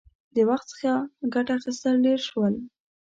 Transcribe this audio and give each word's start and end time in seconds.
•د 0.35 0.37
وخت 0.49 0.67
څخه 0.71 0.91
ګټه 1.33 1.51
اخیستل 1.57 1.95
ډېر 2.05 2.19
شول. 2.27 2.53